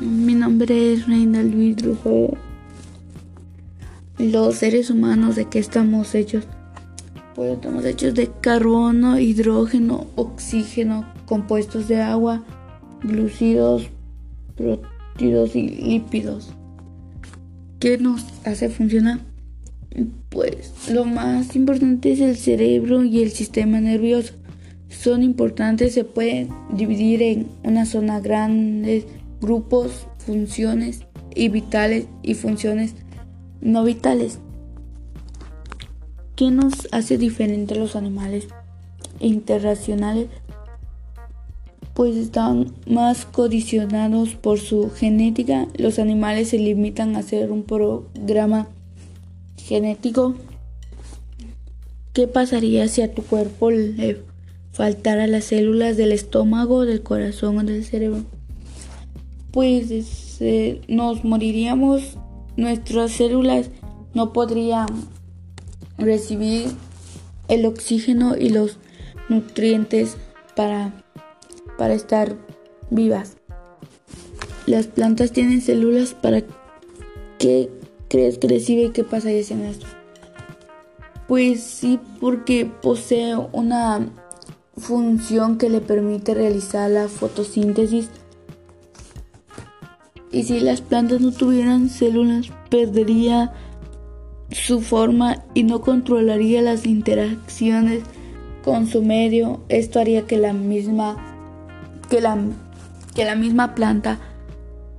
[0.00, 1.96] hambre, reina el vidrio.
[4.18, 6.44] Los seres humanos, ¿de qué estamos hechos?
[7.34, 12.44] Pues estamos hechos de carbono, hidrógeno, oxígeno, compuestos de agua,
[13.02, 13.88] glucidos,
[14.56, 16.52] proteídos y lípidos.
[17.78, 19.20] ¿Qué nos hace funcionar?
[20.28, 24.34] Pues lo más importante es el cerebro y el sistema nervioso.
[24.88, 29.06] Son importantes, se pueden dividir en una zona grandes
[29.40, 31.00] grupos, funciones
[31.34, 32.94] y vitales y funciones
[33.60, 34.38] no vitales.
[36.36, 38.48] ¿Qué nos hace diferente a los animales
[39.18, 40.28] interracionales?
[41.94, 45.66] Pues están más condicionados por su genética.
[45.76, 48.68] Los animales se limitan a hacer un programa
[49.58, 50.34] genético.
[52.14, 54.22] ¿Qué pasaría si a tu cuerpo le
[54.72, 58.24] faltara las células del estómago, del corazón o del cerebro?
[59.52, 62.16] Pues este, nos moriríamos,
[62.56, 63.70] nuestras células
[64.14, 64.86] no podrían
[65.98, 66.68] recibir
[67.48, 68.78] el oxígeno y los
[69.28, 70.16] nutrientes
[70.56, 70.92] para,
[71.78, 72.36] para estar
[72.90, 73.36] vivas.
[74.66, 76.42] Las plantas tienen células para
[77.38, 77.70] que
[78.10, 79.86] crees que recibe y qué pasa en esto?
[81.26, 84.10] Pues sí, porque posee una
[84.76, 88.10] función que le permite realizar la fotosíntesis.
[90.32, 93.52] Y si las plantas no tuvieran células, perdería
[94.50, 98.02] su forma y no controlaría las interacciones
[98.64, 99.60] con su medio.
[99.68, 101.16] Esto haría que la misma
[102.08, 102.36] que la,
[103.14, 104.18] que la misma planta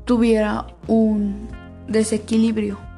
[0.06, 1.50] tuviera un
[1.88, 2.91] desequilibrio.